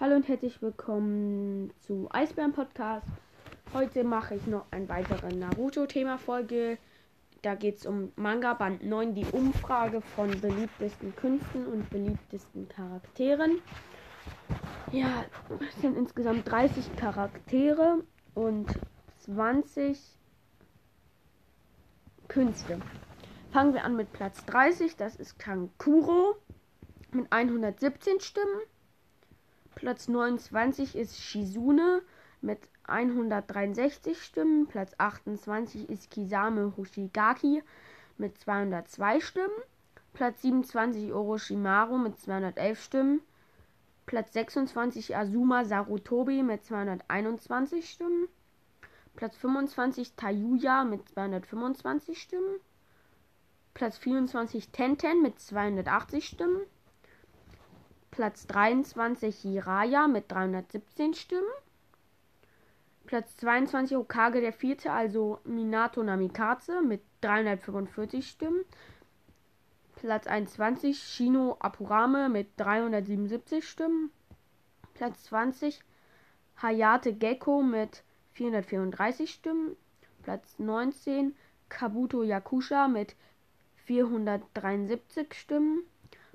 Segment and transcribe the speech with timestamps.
[0.00, 3.04] Hallo und herzlich willkommen zu Eisbären Podcast.
[3.74, 6.78] Heute mache ich noch eine weitere Naruto-Thema-Folge.
[7.42, 13.60] Da geht es um Manga Band 9, die Umfrage von beliebtesten Künsten und beliebtesten Charakteren.
[14.92, 15.24] Ja,
[15.68, 18.04] es sind insgesamt 30 Charaktere
[18.34, 18.68] und
[19.18, 19.98] 20
[22.28, 22.78] Künste.
[23.50, 26.36] Fangen wir an mit Platz 30, das ist Kankuro
[27.10, 28.60] mit 117 Stimmen.
[29.78, 32.02] Platz 29 ist Shizune
[32.40, 32.58] mit
[32.88, 34.66] 163 Stimmen.
[34.66, 37.62] Platz 28 ist Kisame Hoshigaki
[38.16, 39.62] mit 202 Stimmen.
[40.14, 43.20] Platz 27 Orochimaru mit 211 Stimmen.
[44.04, 48.26] Platz 26 Azuma Sarutobi mit 221 Stimmen.
[49.14, 52.58] Platz 25 Tayuya mit 225 Stimmen.
[53.74, 56.62] Platz 24 Tenten mit 280 Stimmen.
[58.10, 61.50] Platz 23 Hiraya mit 317 Stimmen.
[63.06, 68.64] Platz 22 Okage der Vierte, also Minato Namikaze mit 345 Stimmen.
[69.96, 74.10] Platz 21 Shino Apurame mit 377 Stimmen.
[74.94, 75.80] Platz 20
[76.62, 78.04] Hayate Gecko mit
[78.34, 79.76] 434 Stimmen.
[80.22, 81.34] Platz 19
[81.68, 83.16] Kabuto Yakusha mit
[83.86, 85.82] 473 Stimmen.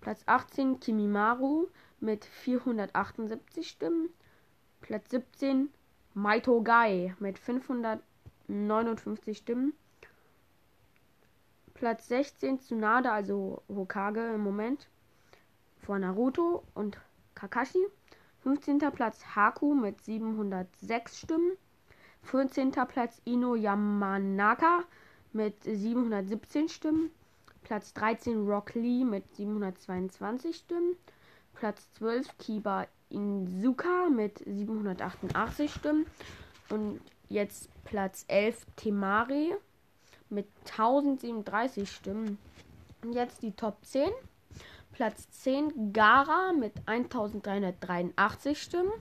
[0.00, 1.68] Platz 18 Kimimaru
[2.00, 4.08] mit 478 Stimmen.
[4.80, 5.70] Platz 17
[6.14, 9.74] Maito Gai mit 559 Stimmen.
[11.74, 14.88] Platz 16 Tsunade, also Hokage im Moment,
[15.78, 16.98] vor Naruto und
[17.34, 17.86] Kakashi.
[18.42, 18.78] 15.
[18.92, 21.56] Platz Haku mit 706 Stimmen.
[22.22, 22.72] 14.
[22.72, 24.84] Platz Ino Yamanaka
[25.32, 27.10] mit 717 Stimmen.
[27.68, 30.96] Platz 13 Rock Lee mit 722 Stimmen.
[31.52, 36.06] Platz 12 Kiba Inzuka mit 788 Stimmen.
[36.70, 39.54] Und jetzt Platz 11 Temari
[40.30, 42.38] mit 1037 Stimmen.
[43.04, 44.12] Und jetzt die Top 10.
[44.92, 48.92] Platz 10 Gara mit 1383 Stimmen.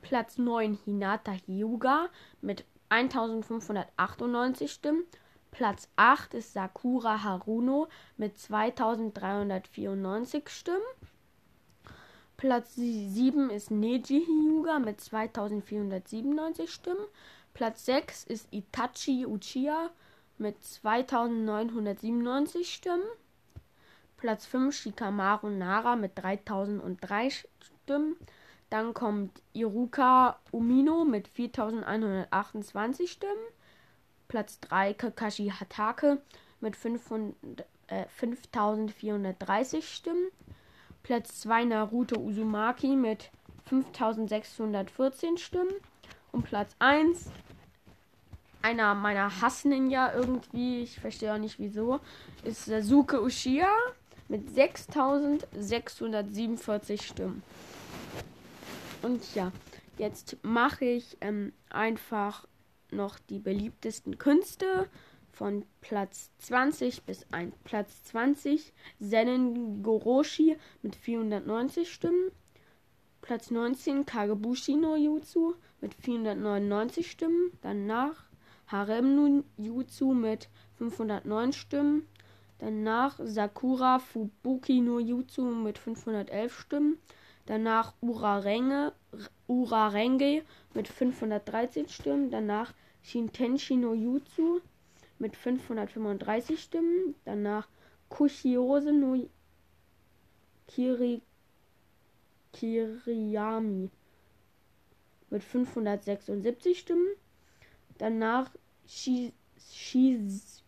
[0.00, 2.08] Platz 9 Hinata Hyuga
[2.40, 5.02] mit 1598 Stimmen.
[5.56, 10.84] Platz 8 ist Sakura Haruno mit 2394 Stimmen.
[12.36, 17.06] Platz 7 ist Neji Hyuga mit 2497 Stimmen.
[17.54, 19.88] Platz 6 ist Itachi Uchiha
[20.36, 23.08] mit 2997 Stimmen.
[24.18, 28.16] Platz 5 Shikamaru Nara mit 3003 Stimmen.
[28.68, 33.55] Dann kommt Iruka Umino mit 4128 Stimmen.
[34.28, 36.20] Platz 3 Kakashi Hatake
[36.60, 40.28] mit 500, äh, 5430 Stimmen.
[41.02, 43.30] Platz 2 Naruto Uzumaki mit
[43.66, 45.74] 5614 Stimmen.
[46.32, 47.30] Und Platz 1
[48.62, 52.00] einer meiner Hass-Ninja irgendwie, ich verstehe auch nicht wieso,
[52.42, 53.68] ist Sasuke Uchiha
[54.28, 57.44] mit 6647 Stimmen.
[59.02, 59.52] Und ja,
[59.98, 62.44] jetzt mache ich ähm, einfach
[62.90, 64.88] noch die beliebtesten Künste
[65.36, 72.30] von Platz 20 bis ein Platz 20 Sennen Goroshi mit 490 Stimmen.
[73.20, 77.52] Platz 19 Kagebushi no Jutsu mit 499 Stimmen.
[77.60, 78.24] Danach
[78.66, 80.48] Harem no Jutsu mit
[80.78, 82.08] 509 Stimmen.
[82.58, 86.98] Danach Sakura Fubuki no Jutsu mit 511 Stimmen.
[87.44, 88.92] Danach Urarenge,
[89.46, 90.42] Urarenge
[90.74, 92.30] mit 513 Stimmen.
[92.30, 94.60] Danach Shintenshi no Jutsu
[95.18, 97.14] mit 535 Stimmen.
[97.24, 97.68] Danach
[98.08, 99.28] Kushiose no
[100.68, 101.22] Kiri,
[102.52, 103.90] Kiriyami
[105.30, 107.08] mit 576 Stimmen.
[107.98, 108.50] Danach
[108.86, 109.32] Shi,
[109.72, 110.20] Shi,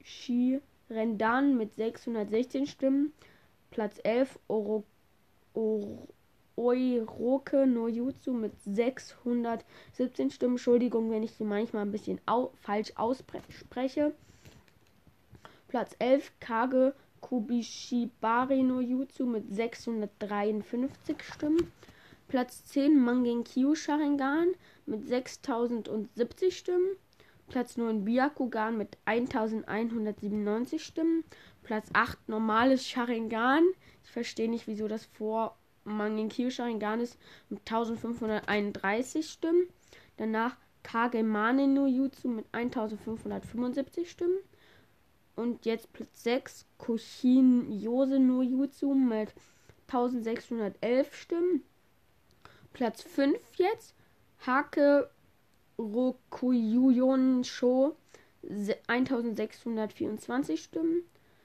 [0.03, 0.60] Shi
[0.91, 3.12] Rendan mit 616 Stimmen.
[3.70, 4.84] Platz 11 Oro,
[5.54, 6.08] Oro,
[6.59, 10.55] Oiroke no Jutsu mit 617 Stimmen.
[10.55, 14.13] Entschuldigung, wenn ich die manchmal ein bisschen au falsch ausspreche.
[15.69, 21.72] Platz 11 Kage Kubishibari no Jutsu mit 653 Stimmen.
[22.27, 24.49] Platz 10 Mangenkyo Sharingan
[24.84, 26.97] mit 6070 Stimmen.
[27.47, 31.22] Platz 9 Byakugan mit 1197 Stimmen.
[31.63, 33.63] Platz 8 normales Sharingan.
[34.03, 35.57] Ich verstehe nicht, wieso das vor
[35.89, 37.19] Mangenkyo Sharingan ist
[37.49, 39.69] mit 1531 Stimmen.
[40.17, 44.39] Danach Kagemane no Jutsu mit 1575 Stimmen.
[45.37, 49.35] Und jetzt Platz 6 Kushin Yose no Jutsu mit
[49.89, 51.63] 1611 Stimmen.
[52.73, 53.95] Platz 5 jetzt.
[54.47, 55.11] Hake
[55.79, 57.97] Rokuyuyon Show
[58.43, 61.03] 1624 Stimmen.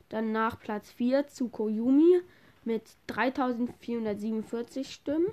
[0.09, 2.21] Danach Platz 4 Tsukoyumi
[2.65, 5.27] mit 3447 Stimmen.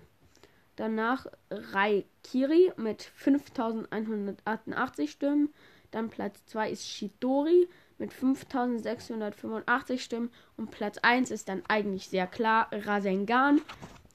[0.77, 5.53] Danach Raikiri mit 5188 Stimmen.
[5.91, 7.69] Dann Platz 2 ist Shidori
[7.99, 10.31] mit 5685 Stimmen.
[10.57, 13.61] Und Platz 1 ist dann eigentlich sehr klar Rasengan